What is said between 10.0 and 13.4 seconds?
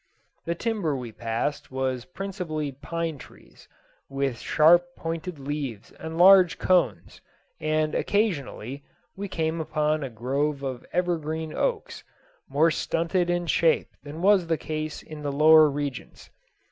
a grove of evergreen oaks, more stunted